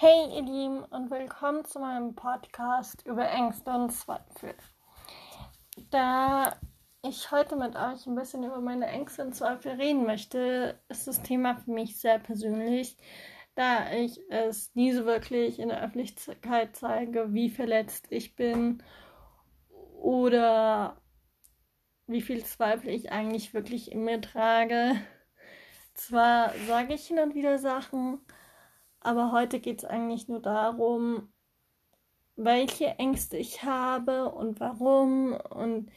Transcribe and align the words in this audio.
Hey 0.00 0.32
ihr 0.32 0.42
Lieben 0.42 0.84
und 0.84 1.10
willkommen 1.10 1.64
zu 1.64 1.80
meinem 1.80 2.14
Podcast 2.14 3.04
über 3.04 3.28
Ängste 3.28 3.72
und 3.72 3.90
Zweifel. 3.90 4.54
Da 5.90 6.56
ich 7.02 7.32
heute 7.32 7.56
mit 7.56 7.74
euch 7.74 8.06
ein 8.06 8.14
bisschen 8.14 8.44
über 8.44 8.60
meine 8.60 8.86
Ängste 8.86 9.24
und 9.24 9.34
Zweifel 9.34 9.72
reden 9.72 10.06
möchte, 10.06 10.80
ist 10.88 11.08
das 11.08 11.20
Thema 11.22 11.56
für 11.56 11.72
mich 11.72 12.00
sehr 12.00 12.20
persönlich, 12.20 12.96
da 13.56 13.90
ich 13.90 14.20
es 14.30 14.72
nie 14.76 14.92
so 14.92 15.04
wirklich 15.04 15.58
in 15.58 15.70
der 15.70 15.82
Öffentlichkeit 15.82 16.76
zeige, 16.76 17.34
wie 17.34 17.50
verletzt 17.50 18.06
ich 18.10 18.36
bin 18.36 18.80
oder 20.00 21.02
wie 22.06 22.22
viel 22.22 22.44
Zweifel 22.44 22.90
ich 22.90 23.10
eigentlich 23.10 23.52
wirklich 23.52 23.90
in 23.90 24.04
mir 24.04 24.20
trage. 24.20 24.94
Zwar 25.94 26.52
sage 26.68 26.94
ich 26.94 27.04
hin 27.08 27.18
und 27.18 27.34
wieder 27.34 27.58
Sachen, 27.58 28.20
aber 29.00 29.32
heute 29.32 29.60
geht 29.60 29.78
es 29.78 29.84
eigentlich 29.84 30.28
nur 30.28 30.40
darum, 30.40 31.28
welche 32.36 32.86
Ängste 32.98 33.36
ich 33.36 33.64
habe 33.64 34.30
und 34.30 34.60
warum 34.60 35.32
und 35.50 35.90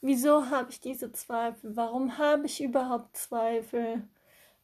wieso 0.00 0.50
habe 0.50 0.70
ich 0.70 0.80
diese 0.80 1.12
Zweifel, 1.12 1.76
warum 1.76 2.18
habe 2.18 2.46
ich 2.46 2.62
überhaupt 2.62 3.16
Zweifel. 3.16 4.08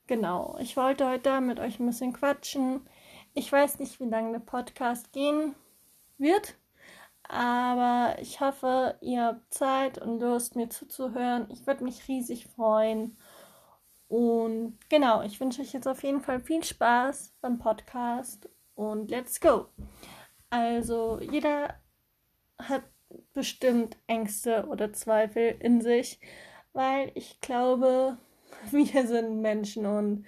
Genau, 0.07 0.57
ich 0.61 0.77
wollte 0.77 1.09
heute 1.09 1.41
mit 1.41 1.59
euch 1.61 1.81
ein 1.81 1.87
bisschen 1.87 2.13
quatschen. 2.13 2.87
Ich 3.35 3.51
weiß 3.51 3.79
nicht, 3.81 4.01
wie 4.01 4.05
lange 4.05 4.33
der 4.33 4.39
Podcast 4.41 5.13
gehen 5.13 5.55
wird, 6.19 6.55
aber 7.29 8.17
ich 8.21 8.41
hoffe, 8.41 8.97
ihr 9.01 9.25
habt 9.25 9.53
Zeit 9.53 9.99
und 9.99 10.21
Lust, 10.21 10.57
mir 10.57 10.69
zuzuhören. 10.69 11.47
Ich 11.51 11.67
würde 11.67 11.85
mich 11.85 12.07
riesig 12.07 12.47
freuen. 12.47 13.17
Und 14.09 14.79
genau, 14.89 15.23
ich 15.23 15.41
wünsche 15.41 15.63
euch 15.63 15.73
jetzt 15.73 15.89
auf 15.89 16.03
jeden 16.03 16.21
Fall 16.21 16.41
viel 16.41 16.63
Spaß 16.63 17.35
beim 17.41 17.59
Podcast 17.59 18.49
und 18.75 19.11
let's 19.11 19.41
go. 19.41 19.69
Also, 20.51 21.21
jeder 21.21 21.81
hat 22.59 22.85
bestimmt 23.33 23.97
Ängste 24.07 24.67
oder 24.67 24.93
Zweifel 24.93 25.57
in 25.61 25.81
sich, 25.81 26.21
weil 26.73 27.11
ich 27.15 27.41
glaube, 27.41 28.19
wir 28.71 29.07
sind 29.07 29.41
Menschen 29.41 29.87
und 29.87 30.27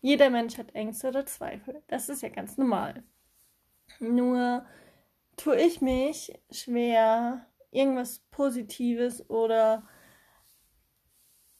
jeder 0.00 0.30
Mensch 0.30 0.58
hat 0.58 0.74
Ängste 0.74 1.08
oder 1.08 1.26
Zweifel. 1.26 1.82
Das 1.86 2.08
ist 2.08 2.22
ja 2.22 2.28
ganz 2.28 2.58
normal. 2.58 3.04
Nur 4.00 4.66
tue 5.36 5.56
ich 5.60 5.80
mich 5.80 6.32
schwer, 6.50 7.46
irgendwas 7.70 8.18
Positives 8.30 9.28
oder, 9.30 9.84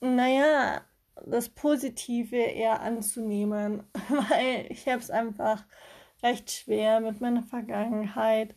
naja, 0.01 0.83
das 1.27 1.49
Positive 1.49 2.37
eher 2.37 2.81
anzunehmen, 2.81 3.85
weil 4.09 4.67
ich 4.71 4.87
habe 4.89 4.99
es 4.99 5.11
einfach 5.11 5.65
recht 6.23 6.51
schwer 6.51 7.01
mit 7.01 7.21
meiner 7.21 7.43
Vergangenheit. 7.43 8.55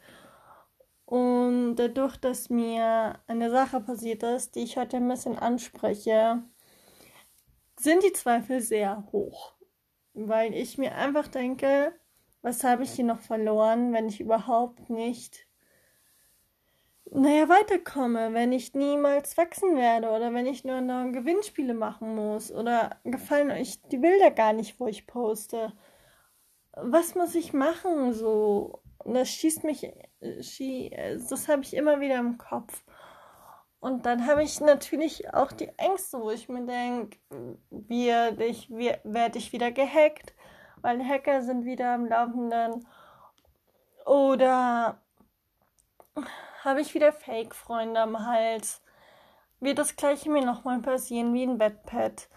Und 1.05 1.75
dadurch, 1.75 2.17
dass 2.17 2.49
mir 2.49 3.19
eine 3.27 3.51
Sache 3.51 3.79
passiert 3.79 4.23
ist, 4.23 4.55
die 4.55 4.61
ich 4.63 4.77
heute 4.77 4.97
ein 4.97 5.07
bisschen 5.07 5.37
anspreche, 5.37 6.43
sind 7.77 8.03
die 8.03 8.13
Zweifel 8.13 8.61
sehr 8.61 9.07
hoch. 9.11 9.53
Weil 10.13 10.53
ich 10.53 10.77
mir 10.77 10.95
einfach 10.95 11.27
denke, 11.27 11.93
was 12.41 12.63
habe 12.63 12.83
ich 12.83 12.91
hier 12.91 13.05
noch 13.05 13.19
verloren, 13.19 13.93
wenn 13.93 14.07
ich 14.07 14.21
überhaupt 14.21 14.89
nicht 14.89 15.47
naja, 17.15 17.47
weiterkomme, 17.49 18.33
wenn 18.33 18.51
ich 18.51 18.73
niemals 18.73 19.37
wachsen 19.37 19.77
werde 19.77 20.09
oder 20.09 20.33
wenn 20.33 20.45
ich 20.45 20.65
nur 20.65 20.81
noch 20.81 21.11
Gewinnspiele 21.11 21.73
machen 21.73 22.13
muss 22.13 22.51
oder 22.51 22.97
gefallen 23.03 23.51
euch 23.51 23.81
die 23.83 23.97
Bilder 23.97 24.31
gar 24.31 24.53
nicht, 24.53 24.79
wo 24.79 24.87
ich 24.87 25.07
poste. 25.07 25.73
Was 26.73 27.15
muss 27.15 27.33
ich 27.35 27.53
machen 27.53 28.13
so? 28.13 28.81
Das 29.05 29.29
schießt 29.29 29.63
mich, 29.63 29.93
das 30.19 31.47
habe 31.47 31.61
ich 31.61 31.73
immer 31.73 32.01
wieder 32.01 32.17
im 32.17 32.37
Kopf. 32.37 32.83
Und 33.79 34.05
dann 34.05 34.25
habe 34.25 34.43
ich 34.43 34.59
natürlich 34.59 35.33
auch 35.33 35.51
die 35.51 35.69
Ängste, 35.77 36.19
wo 36.19 36.31
ich 36.31 36.49
mir 36.49 36.65
denke, 36.65 37.17
werde 37.69 38.45
ich, 38.45 38.69
werd 38.69 39.35
ich 39.35 39.53
wieder 39.53 39.71
gehackt, 39.71 40.33
weil 40.81 41.07
Hacker 41.07 41.43
sind 41.43 41.65
wieder 41.65 41.93
am 41.93 42.07
Laufenden. 42.07 42.85
Oder 44.05 44.99
habe 46.65 46.81
ich 46.81 46.93
wieder 46.93 47.13
Fake-Freunde 47.13 48.01
am 48.01 48.25
Hals. 48.25 48.81
Wird 49.59 49.77
das 49.77 49.95
gleiche 49.95 50.29
mir 50.29 50.43
nochmal 50.43 50.79
passieren 50.81 51.33
wie 51.33 51.43
ein 51.43 51.59
Wettpad? 51.59 52.27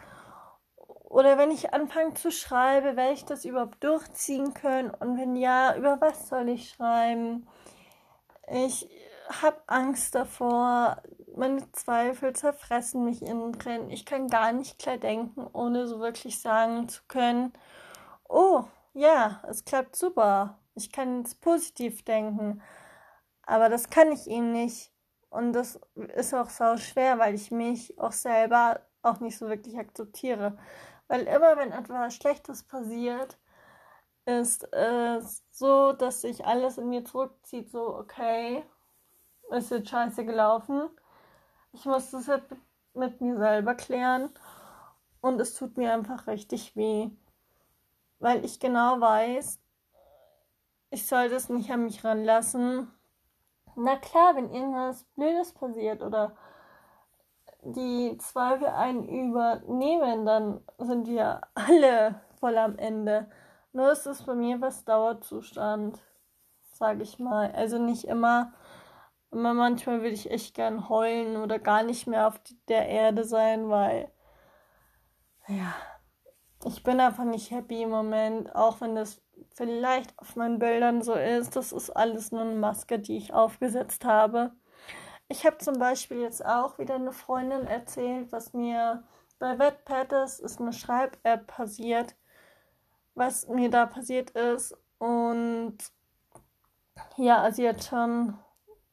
Oder 1.08 1.38
wenn 1.38 1.50
ich 1.50 1.72
anfange 1.72 2.14
zu 2.14 2.30
schreiben, 2.30 2.96
werde 2.96 3.14
ich 3.14 3.24
das 3.24 3.46
überhaupt 3.46 3.82
durchziehen 3.82 4.52
können? 4.52 4.90
Und 4.90 5.18
wenn 5.18 5.36
ja, 5.36 5.74
über 5.74 6.00
was 6.00 6.28
soll 6.28 6.50
ich 6.50 6.68
schreiben? 6.68 7.48
Ich 8.50 8.88
habe 9.42 9.60
Angst 9.66 10.14
davor. 10.14 11.02
Meine 11.34 11.70
Zweifel 11.72 12.34
zerfressen 12.34 13.04
mich 13.04 13.22
innen 13.22 13.52
drin. 13.52 13.90
Ich 13.90 14.04
kann 14.04 14.28
gar 14.28 14.52
nicht 14.52 14.78
klar 14.78 14.98
denken, 14.98 15.46
ohne 15.52 15.86
so 15.86 16.00
wirklich 16.00 16.40
sagen 16.40 16.88
zu 16.88 17.02
können, 17.08 17.52
oh, 18.28 18.64
ja, 18.92 19.42
es 19.48 19.64
klappt 19.64 19.96
super. 19.96 20.58
Ich 20.74 20.92
kann 20.92 21.18
jetzt 21.18 21.40
positiv 21.40 22.04
denken. 22.04 22.62
Aber 23.48 23.70
das 23.70 23.88
kann 23.88 24.12
ich 24.12 24.26
ihm 24.26 24.52
nicht. 24.52 24.92
Und 25.30 25.54
das 25.54 25.80
ist 26.16 26.34
auch 26.34 26.50
so 26.50 26.76
schwer, 26.76 27.18
weil 27.18 27.34
ich 27.34 27.50
mich 27.50 27.98
auch 27.98 28.12
selber 28.12 28.82
auch 29.00 29.20
nicht 29.20 29.38
so 29.38 29.48
wirklich 29.48 29.78
akzeptiere. 29.78 30.58
Weil 31.08 31.22
immer, 31.22 31.56
wenn 31.56 31.72
etwas 31.72 32.14
Schlechtes 32.14 32.62
passiert, 32.62 33.38
ist 34.26 34.70
es 34.74 35.44
so, 35.50 35.94
dass 35.94 36.20
sich 36.20 36.44
alles 36.44 36.76
in 36.76 36.90
mir 36.90 37.06
zurückzieht. 37.06 37.70
So, 37.70 37.96
okay, 37.96 38.64
ist 39.50 39.70
jetzt 39.70 39.88
scheiße 39.88 40.26
gelaufen. 40.26 40.90
Ich 41.72 41.86
muss 41.86 42.10
das 42.10 42.26
jetzt 42.26 42.54
mit 42.92 43.22
mir 43.22 43.38
selber 43.38 43.74
klären. 43.74 44.28
Und 45.22 45.40
es 45.40 45.54
tut 45.54 45.78
mir 45.78 45.94
einfach 45.94 46.26
richtig 46.26 46.76
weh. 46.76 47.08
Weil 48.18 48.44
ich 48.44 48.60
genau 48.60 49.00
weiß, 49.00 49.58
ich 50.90 51.06
sollte 51.06 51.36
es 51.36 51.48
nicht 51.48 51.70
an 51.70 51.84
mich 51.84 52.04
ranlassen 52.04 52.92
na 53.78 53.96
klar, 53.96 54.34
wenn 54.36 54.52
irgendwas 54.52 55.04
Blödes 55.14 55.52
passiert 55.52 56.02
oder 56.02 56.36
die 57.62 58.16
Zweifel 58.18 58.66
einen 58.66 59.08
übernehmen, 59.08 60.26
dann 60.26 60.60
sind 60.78 61.06
wir 61.06 61.40
alle 61.54 62.20
voll 62.38 62.56
am 62.58 62.76
Ende. 62.78 63.30
Nur 63.72 63.92
ist 63.92 64.06
es 64.06 64.22
bei 64.22 64.34
mir 64.34 64.60
was 64.60 64.84
Dauerzustand, 64.84 66.00
sage 66.72 67.02
ich 67.02 67.18
mal. 67.18 67.52
Also 67.52 67.78
nicht 67.78 68.04
immer, 68.04 68.52
immer 69.30 69.54
manchmal 69.54 69.98
würde 70.02 70.14
ich 70.14 70.30
echt 70.30 70.54
gern 70.54 70.88
heulen 70.88 71.36
oder 71.36 71.58
gar 71.58 71.82
nicht 71.82 72.06
mehr 72.06 72.26
auf 72.28 72.40
der 72.68 72.88
Erde 72.88 73.24
sein, 73.24 73.68
weil, 73.68 74.10
ja, 75.46 75.74
ich 76.64 76.82
bin 76.82 77.00
einfach 77.00 77.24
nicht 77.24 77.50
happy 77.50 77.82
im 77.82 77.90
Moment, 77.90 78.54
auch 78.54 78.80
wenn 78.80 78.94
das 78.94 79.20
vielleicht 79.58 80.16
auf 80.18 80.36
meinen 80.36 80.60
Bildern 80.60 81.02
so 81.02 81.14
ist. 81.14 81.56
Das 81.56 81.72
ist 81.72 81.90
alles 81.90 82.30
nur 82.30 82.42
eine 82.42 82.54
Maske, 82.54 82.98
die 83.00 83.16
ich 83.16 83.34
aufgesetzt 83.34 84.04
habe. 84.04 84.52
Ich 85.26 85.44
habe 85.44 85.58
zum 85.58 85.78
Beispiel 85.78 86.20
jetzt 86.20 86.46
auch 86.46 86.78
wieder 86.78 86.94
eine 86.94 87.12
Freundin 87.12 87.66
erzählt, 87.66 88.32
was 88.32 88.54
mir 88.54 89.02
bei 89.40 89.58
Wattpad 89.58 90.12
ist, 90.24 90.38
ist 90.38 90.60
eine 90.60 90.72
Schreib-App 90.72 91.48
passiert, 91.48 92.14
was 93.14 93.48
mir 93.48 93.68
da 93.68 93.86
passiert 93.86 94.30
ist. 94.30 94.76
Und 94.98 95.76
ja, 97.16 97.50
sie 97.50 97.68
hat 97.68 97.82
schon, 97.84 98.38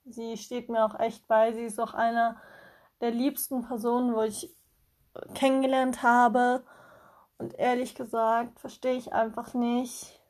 sie 0.06 0.36
steht 0.36 0.70
mir 0.70 0.84
auch 0.84 1.00
echt 1.00 1.28
bei. 1.28 1.54
Sie 1.54 1.66
ist 1.66 1.80
auch 1.80 1.94
einer 1.94 2.42
der 3.02 3.12
liebsten 3.12 3.62
Personen, 3.68 4.16
wo 4.16 4.24
ich 4.24 4.52
kennengelernt 5.36 6.02
habe. 6.02 6.64
Und 7.38 7.54
ehrlich 7.60 7.94
gesagt, 7.94 8.60
verstehe 8.60 8.96
ich 8.96 9.14
einfach 9.14 9.54
nicht, 9.54 10.22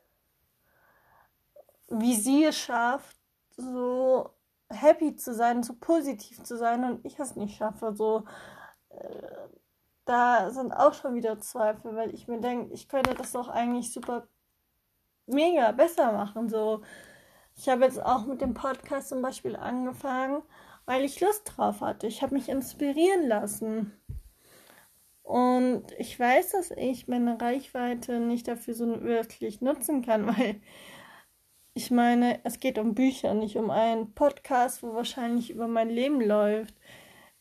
wie 1.88 2.14
sie 2.14 2.44
es 2.44 2.56
schafft, 2.56 3.16
so 3.56 4.30
happy 4.70 5.16
zu 5.16 5.34
sein, 5.34 5.62
so 5.62 5.74
positiv 5.74 6.42
zu 6.42 6.56
sein 6.56 6.84
und 6.84 7.04
ich 7.04 7.18
es 7.18 7.36
nicht 7.36 7.56
schaffe. 7.56 7.94
So, 7.94 8.24
äh, 8.90 9.48
da 10.04 10.50
sind 10.50 10.72
auch 10.72 10.94
schon 10.94 11.14
wieder 11.14 11.38
Zweifel, 11.40 11.94
weil 11.96 12.14
ich 12.14 12.28
mir 12.28 12.40
denke, 12.40 12.72
ich 12.72 12.88
könnte 12.88 13.14
das 13.14 13.32
doch 13.32 13.48
eigentlich 13.48 13.92
super 13.92 14.26
mega 15.26 15.72
besser 15.72 16.12
machen. 16.12 16.48
So, 16.48 16.82
ich 17.56 17.68
habe 17.68 17.84
jetzt 17.84 18.02
auch 18.02 18.26
mit 18.26 18.40
dem 18.40 18.54
Podcast 18.54 19.08
zum 19.08 19.22
Beispiel 19.22 19.56
angefangen, 19.56 20.42
weil 20.84 21.04
ich 21.04 21.20
Lust 21.20 21.52
drauf 21.56 21.80
hatte. 21.80 22.06
Ich 22.06 22.22
habe 22.22 22.34
mich 22.34 22.48
inspirieren 22.48 23.26
lassen. 23.26 23.92
Und 25.22 25.84
ich 25.98 26.18
weiß, 26.20 26.52
dass 26.52 26.70
ich 26.70 27.08
meine 27.08 27.40
Reichweite 27.40 28.20
nicht 28.20 28.46
dafür 28.46 28.74
so 28.74 29.02
wirklich 29.02 29.60
nutzen 29.60 30.02
kann, 30.02 30.26
weil 30.38 30.60
ich 31.76 31.90
meine, 31.90 32.40
es 32.42 32.58
geht 32.58 32.78
um 32.78 32.94
Bücher, 32.94 33.34
nicht 33.34 33.56
um 33.56 33.70
einen 33.70 34.14
Podcast, 34.14 34.82
wo 34.82 34.94
wahrscheinlich 34.94 35.50
über 35.50 35.68
mein 35.68 35.90
Leben 35.90 36.22
läuft. 36.22 36.74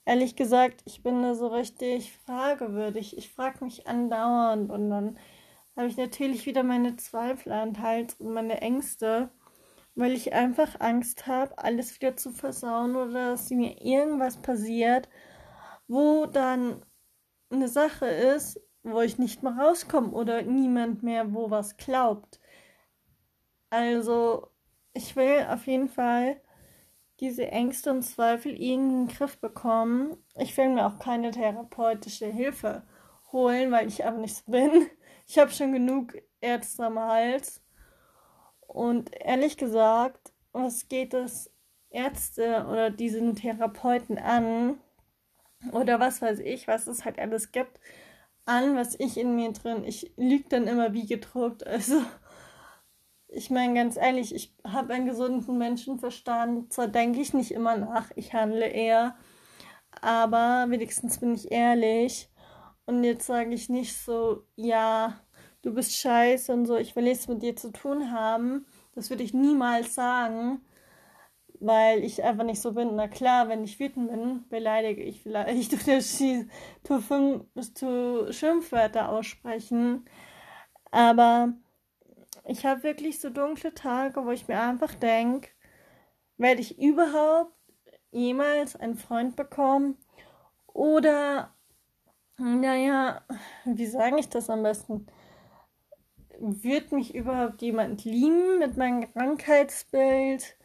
Ehrlich 0.04 0.36
gesagt, 0.36 0.82
ich 0.84 1.02
bin 1.02 1.22
da 1.22 1.36
so 1.36 1.48
richtig 1.48 2.12
fragewürdig. 2.26 3.18
Ich 3.18 3.32
frage 3.32 3.64
mich 3.64 3.88
andauernd 3.88 4.70
und 4.72 4.90
dann 4.90 5.18
habe 5.78 5.88
ich 5.88 5.96
natürlich 5.96 6.46
wieder 6.46 6.64
meine 6.64 6.98
Zweifel 6.98 7.54
an 7.54 7.82
Hals 7.82 8.16
und 8.16 8.34
meine 8.34 8.60
Ängste, 8.60 9.30
weil 9.96 10.12
ich 10.12 10.34
einfach 10.34 10.82
Angst 10.82 11.28
habe, 11.28 11.58
alles 11.58 11.96
wieder 11.96 12.18
zu 12.18 12.32
versauen 12.32 12.98
oder 12.98 13.32
dass 13.32 13.50
mir 13.52 13.82
irgendwas 13.82 14.36
passiert, 14.36 15.08
wo 15.88 16.26
dann 16.26 16.86
eine 17.50 17.70
Sache 17.70 18.08
ist, 18.08 18.60
wo 18.84 19.00
ich 19.00 19.18
nicht 19.18 19.44
mehr 19.44 19.54
rauskomme 19.58 20.12
oder 20.12 20.42
niemand 20.42 21.04
mehr 21.04 21.34
wo 21.34 21.50
was 21.52 21.78
glaubt. 21.78 22.42
Also, 23.76 24.48
ich 24.94 25.18
will 25.18 25.46
auf 25.50 25.68
jeden 25.68 25.90
Fall 25.90 26.40
diese 27.20 27.48
Ängste 27.52 27.92
und 27.92 28.04
Zweifel 28.04 28.54
in 28.54 28.90
den 28.90 29.08
Griff 29.10 29.38
bekommen. 29.38 30.16
Ich 30.38 30.56
will 30.56 30.70
mir 30.70 30.86
auch 30.88 30.98
keine 30.98 31.32
therapeutische 31.32 32.28
Hilfe 32.28 32.84
holen, 33.34 33.72
weil 33.72 33.88
ich 33.90 34.06
aber 34.06 34.18
nicht 34.18 34.38
so 34.38 34.52
bin. 34.52 34.90
Ich 35.28 35.40
habe 35.40 35.50
schon 35.52 35.74
genug 35.74 36.14
Ärzte 36.40 36.86
am 36.86 37.00
Hals. 37.00 37.62
Und 38.68 39.10
ehrlich 39.20 39.58
gesagt, 39.58 40.32
was 40.52 40.88
geht 40.88 41.16
es 41.16 41.52
Ärzte 41.90 42.68
oder 42.70 42.92
diesen 42.92 43.36
Therapeuten 43.36 44.20
an? 44.20 44.80
Oder 45.72 46.00
was 46.00 46.22
weiß 46.22 46.40
ich, 46.40 46.68
was 46.68 46.88
es 46.88 47.04
halt 47.06 47.18
alles 47.20 47.52
gibt, 47.52 47.80
an, 48.46 48.76
was 48.76 48.98
ich 49.00 49.18
in 49.18 49.36
mir 49.36 49.52
drin. 49.52 49.84
Ich 49.84 50.14
lüge 50.16 50.48
dann 50.48 50.68
immer 50.68 50.94
wie 50.94 51.08
gedruckt. 51.08 51.66
Also, 51.66 52.04
ich 53.36 53.50
meine 53.50 53.74
ganz 53.74 53.98
ehrlich, 53.98 54.34
ich 54.34 54.54
habe 54.66 54.94
einen 54.94 55.06
gesunden 55.06 55.58
Menschenverstand. 55.58 56.72
Zwar 56.72 56.88
denke 56.88 57.20
ich 57.20 57.34
nicht 57.34 57.52
immer 57.52 57.76
nach, 57.78 58.12
ich 58.16 58.34
handle 58.34 58.68
eher. 58.68 59.16
Aber 60.02 60.66
wenigstens 60.70 61.20
bin 61.20 61.36
ich 61.36 61.52
ehrlich. 61.52 62.30
Und 62.86 63.04
jetzt 63.04 63.26
sage 63.26 63.54
ich 63.54 63.70
nicht 63.70 63.98
so, 63.98 64.44
ja, 64.56 65.20
du 65.64 65.74
bist 65.74 65.98
scheiße 65.98 66.54
und 66.54 66.66
so, 66.66 66.78
ich 66.78 66.96
will 66.96 67.04
nichts 67.04 67.28
mit 67.28 67.42
dir 67.42 67.56
zu 67.56 67.72
tun 67.72 68.12
haben. 68.12 68.66
Das 68.94 69.10
würde 69.10 69.24
ich 69.24 69.34
niemals 69.34 69.96
sagen, 69.96 70.62
weil 71.60 72.04
ich 72.04 72.24
einfach 72.24 72.44
nicht 72.46 72.62
so 72.62 72.74
bin. 72.74 72.96
Na 72.96 73.08
klar, 73.08 73.50
wenn 73.50 73.64
ich 73.64 73.80
wütend 73.80 74.10
bin, 74.12 74.46
beleidige 74.50 75.04
ich 75.04 75.22
vielleicht 75.22 75.74
oder 76.90 77.74
tu 77.74 78.32
Schimpfwörter 78.32 79.10
aussprechen. 79.10 80.06
Aber 80.92 81.54
ich 82.48 82.66
habe 82.66 82.84
wirklich 82.84 83.20
so 83.20 83.30
dunkle 83.30 83.74
Tage, 83.74 84.26
wo 84.26 84.32
ich 84.32 84.48
mir 84.48 84.60
einfach 84.60 84.94
denke, 84.96 85.50
werde 86.38 86.62
ich 86.62 86.80
überhaupt 86.80 87.54
jemals 88.12 88.76
einen 88.76 88.96
Freund 88.96 89.36
bekommen? 89.36 89.98
Oder 90.68 91.54
naja, 92.38 93.24
wie 93.66 93.86
sage 93.86 94.20
ich 94.20 94.30
das 94.30 94.50
am 94.50 94.64
besten? 94.64 95.08
Wird 96.40 96.92
mich 96.92 97.16
überhaupt 97.16 97.62
jemand 97.62 98.04
lieben 98.04 98.60
mit 98.60 98.78
meinem 98.78 99.12
Krankheitsbild? 99.12 100.58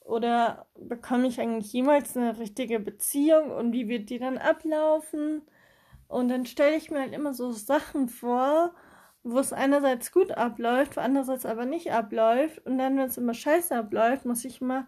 Oder 0.00 0.66
bekomme 0.74 1.28
ich 1.28 1.40
eigentlich 1.40 1.72
jemals 1.72 2.16
eine 2.16 2.38
richtige 2.38 2.78
Beziehung 2.78 3.50
und 3.50 3.72
wie 3.72 3.88
wird 3.88 4.10
die 4.10 4.18
dann 4.18 4.36
ablaufen? 4.36 5.42
Und 6.08 6.28
dann 6.28 6.44
stelle 6.44 6.76
ich 6.76 6.90
mir 6.90 7.00
halt 7.00 7.14
immer 7.14 7.32
so 7.32 7.52
Sachen 7.52 8.08
vor, 8.08 8.74
wo 9.24 9.38
es 9.38 9.52
einerseits 9.52 10.12
gut 10.12 10.32
abläuft, 10.32 10.98
andererseits 10.98 11.46
aber 11.46 11.64
nicht 11.64 11.92
abläuft. 11.92 12.64
Und 12.66 12.78
dann, 12.78 12.96
wenn 12.96 13.06
es 13.06 13.18
immer 13.18 13.34
scheiße 13.34 13.76
abläuft, 13.76 14.24
muss 14.24 14.44
ich 14.44 14.60
immer 14.60 14.80
ein 14.80 14.86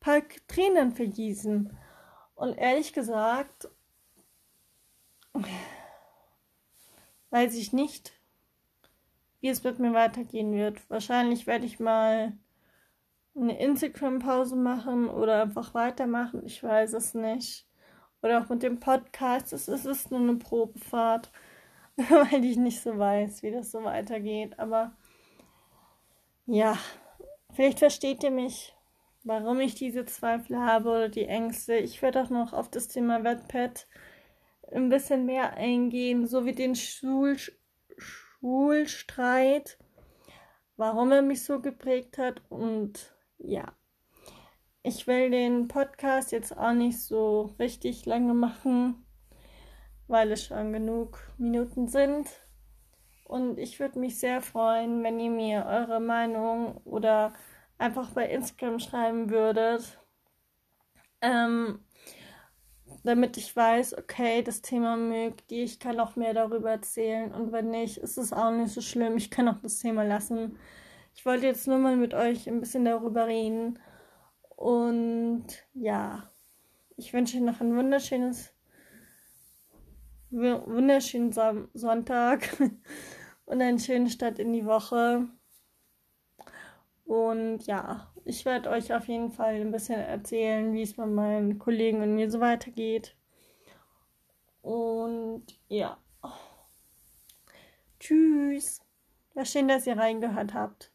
paar 0.00 0.20
Tränen 0.48 0.92
vergießen. 0.92 1.76
Und 2.34 2.58
ehrlich 2.58 2.92
gesagt, 2.92 3.68
weiß 7.30 7.54
ich 7.56 7.72
nicht, 7.72 8.12
wie 9.40 9.48
es 9.48 9.64
mit 9.64 9.78
mir 9.78 9.92
weitergehen 9.92 10.52
wird. 10.52 10.88
Wahrscheinlich 10.88 11.46
werde 11.46 11.66
ich 11.66 11.80
mal 11.80 12.32
eine 13.34 13.58
Instagram-Pause 13.58 14.56
machen 14.56 15.08
oder 15.08 15.42
einfach 15.42 15.74
weitermachen. 15.74 16.42
Ich 16.44 16.62
weiß 16.62 16.92
es 16.92 17.14
nicht. 17.14 17.66
Oder 18.22 18.40
auch 18.40 18.48
mit 18.48 18.62
dem 18.62 18.78
Podcast. 18.78 19.52
Es 19.52 19.66
ist 19.68 20.10
nur 20.10 20.20
eine 20.20 20.36
Probefahrt, 20.36 21.32
weil 21.96 22.44
ich 22.44 22.56
nicht 22.56 22.80
so 22.80 22.98
weiß, 22.98 23.42
wie 23.42 23.50
das 23.50 23.70
so 23.70 23.84
weitergeht. 23.84 24.58
Aber 24.58 24.96
ja, 26.46 26.76
vielleicht 27.52 27.78
versteht 27.78 28.24
ihr 28.24 28.30
mich, 28.30 28.74
warum 29.24 29.60
ich 29.60 29.74
diese 29.74 30.04
Zweifel 30.04 30.58
habe 30.58 30.90
oder 30.90 31.08
die 31.08 31.26
Ängste. 31.26 31.74
Ich 31.76 32.02
werde 32.02 32.22
auch 32.22 32.30
noch 32.30 32.52
auf 32.52 32.70
das 32.70 32.88
Thema 32.88 33.24
Wettpad 33.24 33.86
ein 34.72 34.88
bisschen 34.88 35.26
mehr 35.26 35.54
eingehen, 35.54 36.26
so 36.26 36.44
wie 36.44 36.52
den 36.52 36.74
Schul 36.74 37.36
Schulstreit, 37.98 39.78
warum 40.76 41.12
er 41.12 41.22
mich 41.22 41.44
so 41.44 41.60
geprägt 41.60 42.18
hat 42.18 42.42
und 42.48 43.14
ja. 43.38 43.72
Ich 44.82 45.06
will 45.06 45.30
den 45.30 45.68
Podcast 45.68 46.32
jetzt 46.32 46.56
auch 46.56 46.72
nicht 46.72 47.00
so 47.00 47.54
richtig 47.60 48.04
lange 48.04 48.34
machen, 48.34 49.06
weil 50.12 50.30
es 50.30 50.44
schon 50.44 50.72
genug 50.72 51.18
Minuten 51.38 51.88
sind. 51.88 52.28
Und 53.24 53.58
ich 53.58 53.80
würde 53.80 53.98
mich 53.98 54.20
sehr 54.20 54.40
freuen, 54.42 55.02
wenn 55.02 55.18
ihr 55.18 55.30
mir 55.30 55.66
eure 55.66 56.00
Meinung 56.00 56.76
oder 56.84 57.32
einfach 57.78 58.10
bei 58.10 58.28
Instagram 58.28 58.78
schreiben 58.78 59.30
würdet. 59.30 59.98
Ähm, 61.22 61.80
damit 63.04 63.36
ich 63.36 63.54
weiß, 63.54 63.98
okay, 63.98 64.42
das 64.42 64.62
Thema 64.62 64.96
mögt 64.96 65.50
die, 65.50 65.62
ich 65.62 65.80
kann 65.80 65.98
auch 65.98 66.14
mehr 66.16 66.34
darüber 66.34 66.70
erzählen 66.70 67.32
und 67.32 67.52
wenn 67.52 67.70
nicht, 67.70 67.96
ist 67.98 68.18
es 68.18 68.32
auch 68.32 68.50
nicht 68.50 68.72
so 68.72 68.80
schlimm, 68.80 69.16
ich 69.16 69.30
kann 69.30 69.48
auch 69.48 69.60
das 69.62 69.78
Thema 69.78 70.04
lassen. 70.04 70.58
Ich 71.14 71.26
wollte 71.26 71.46
jetzt 71.46 71.66
nur 71.66 71.78
mal 71.78 71.96
mit 71.96 72.14
euch 72.14 72.48
ein 72.48 72.60
bisschen 72.60 72.84
darüber 72.84 73.26
reden 73.26 73.78
und 74.56 75.46
ja, 75.74 76.30
ich 76.96 77.12
wünsche 77.12 77.38
euch 77.38 77.42
noch 77.42 77.60
ein 77.60 77.76
wunderschönes, 77.76 78.51
wunderschönen 80.32 81.32
Sonntag 81.74 82.56
und 83.44 83.60
einen 83.60 83.78
schönen 83.78 84.08
Start 84.08 84.38
in 84.38 84.52
die 84.52 84.64
Woche. 84.64 85.28
Und 87.04 87.66
ja, 87.66 88.12
ich 88.24 88.44
werde 88.44 88.70
euch 88.70 88.94
auf 88.94 89.06
jeden 89.08 89.30
Fall 89.30 89.60
ein 89.60 89.70
bisschen 89.70 90.00
erzählen, 90.00 90.72
wie 90.72 90.82
es 90.82 90.94
bei 90.94 91.06
meinen 91.06 91.58
Kollegen 91.58 92.02
und 92.02 92.14
mir 92.14 92.30
so 92.30 92.40
weitergeht. 92.40 93.16
Und 94.62 95.44
ja. 95.68 95.98
Tschüss. 98.00 98.80
War 99.34 99.44
schön, 99.44 99.68
dass 99.68 99.86
ihr 99.86 99.96
reingehört 99.96 100.54
habt. 100.54 100.91